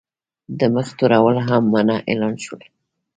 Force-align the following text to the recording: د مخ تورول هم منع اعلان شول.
د 0.59 0.61
مخ 0.73 0.87
تورول 0.99 1.37
هم 1.47 1.63
منع 1.73 1.97
اعلان 2.09 2.35
شول. 2.43 2.61